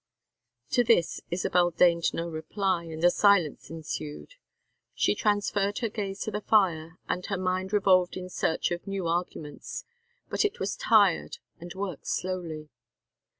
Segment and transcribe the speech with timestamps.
[0.71, 4.33] To this Isabel deigned no reply, and a silence ensued.
[4.95, 9.05] She transferred her gaze to the fire, and her mind revolved in search of new
[9.07, 9.85] arguments,
[10.27, 12.69] but it was tired and worked slowly.